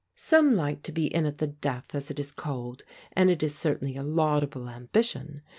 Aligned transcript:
Some 0.15 0.55
like 0.55 0.81
to 0.81 0.91
be 0.91 1.05
in 1.13 1.27
at 1.27 1.37
the 1.37 1.45
death, 1.45 1.93
as 1.93 2.09
it 2.09 2.19
is 2.19 2.31
called, 2.31 2.81
and 3.15 3.29
it 3.29 3.43
is 3.43 3.53
certainly 3.53 3.95
a 3.97 4.01
laudable 4.03 4.67
ambition. 4.67 5.43